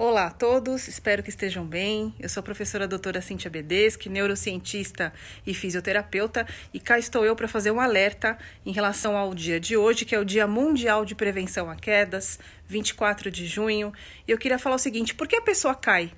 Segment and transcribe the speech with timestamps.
[0.00, 2.14] Olá a todos, espero que estejam bem.
[2.20, 5.12] Eu sou a professora doutora Cintia Bedeschi, neurocientista
[5.44, 9.76] e fisioterapeuta, e cá estou eu para fazer um alerta em relação ao dia de
[9.76, 12.38] hoje, que é o Dia Mundial de Prevenção a Quedas,
[12.68, 13.92] 24 de junho.
[14.24, 16.12] E eu queria falar o seguinte: por que a pessoa cai?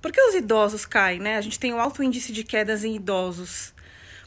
[0.00, 1.36] Por que os idosos caem, né?
[1.36, 3.74] A gente tem um alto índice de quedas em idosos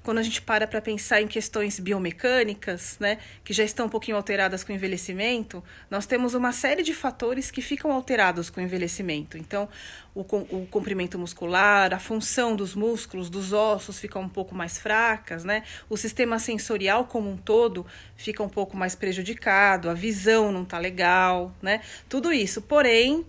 [0.03, 4.17] quando a gente para para pensar em questões biomecânicas, né, que já estão um pouquinho
[4.17, 8.63] alteradas com o envelhecimento, nós temos uma série de fatores que ficam alterados com o
[8.63, 9.37] envelhecimento.
[9.37, 9.69] Então,
[10.13, 15.43] o, o comprimento muscular, a função dos músculos, dos ossos fica um pouco mais fracas,
[15.43, 15.63] né?
[15.89, 17.85] O sistema sensorial como um todo
[18.15, 21.81] fica um pouco mais prejudicado, a visão não está legal, né?
[22.09, 22.61] Tudo isso.
[22.61, 23.25] Porém,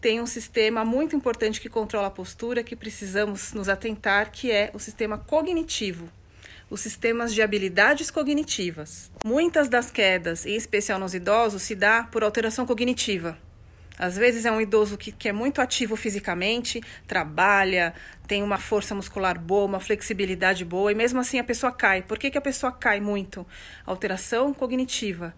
[0.00, 4.70] tem um sistema muito importante que controla a postura que precisamos nos atentar, que é
[4.74, 6.08] o sistema cognitivo,
[6.70, 9.10] os sistemas de habilidades cognitivas.
[9.24, 13.38] Muitas das quedas, em especial nos idosos, se dá por alteração cognitiva.
[13.98, 17.94] Às vezes é um idoso que, que é muito ativo fisicamente, trabalha,
[18.26, 22.02] tem uma força muscular boa, uma flexibilidade boa, e mesmo assim a pessoa cai.
[22.02, 23.46] Por que, que a pessoa cai muito?
[23.86, 25.34] Alteração cognitiva.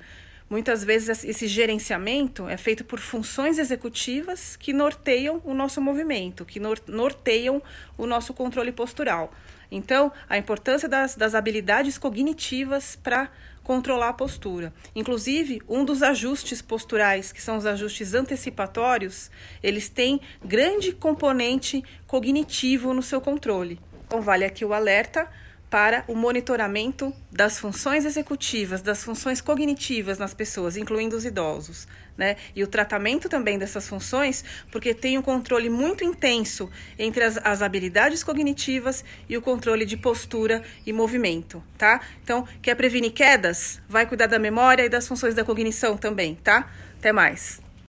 [0.51, 6.59] Muitas vezes esse gerenciamento é feito por funções executivas que norteiam o nosso movimento, que
[6.59, 7.63] norteiam
[7.99, 9.31] o nosso controle postural.
[9.71, 13.31] Então, a importância das, das habilidades cognitivas para
[13.63, 14.73] controlar a postura.
[14.97, 19.31] Inclusive, um dos ajustes posturais, que são os ajustes antecipatórios,
[19.63, 23.79] eles têm grande componente cognitivo no seu controle.
[24.07, 25.29] Então, vale aqui o alerta
[25.71, 32.37] para o monitoramento das funções executivas, das funções cognitivas nas pessoas, incluindo os idosos, né?
[32.57, 37.63] E o tratamento também dessas funções, porque tem um controle muito intenso entre as, as
[37.63, 42.01] habilidades cognitivas e o controle de postura e movimento, tá?
[42.25, 43.81] Então, quer prevenir quedas?
[43.89, 46.71] Vai cuidar da memória e das funções da cognição também, tá?
[46.99, 47.68] Até mais.